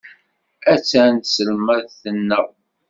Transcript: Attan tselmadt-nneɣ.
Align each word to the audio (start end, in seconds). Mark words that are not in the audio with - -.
Attan 0.73 1.13
tselmadt-nneɣ. 1.19 2.47